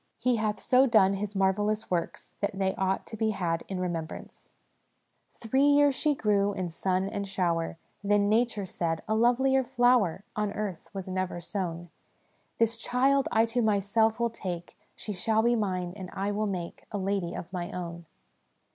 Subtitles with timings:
[0.17, 4.49] "He hath so done His marvellous works that they ought to be had in remembrance."
[5.39, 9.03] SOME PRELIMINARY CONSIDERATIONS 33 "Three years she grew in sun and shower, Then Nature said,'
[9.07, 11.91] A lovelier flower On earth was never sown:
[12.57, 16.87] This child I to myself will take: She shall be mine, and I will make
[16.91, 18.07] A lady of my own.